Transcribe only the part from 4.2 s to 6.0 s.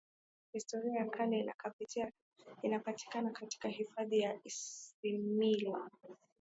isimila